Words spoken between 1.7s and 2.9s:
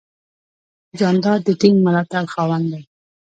ملاتړ خاوند دی.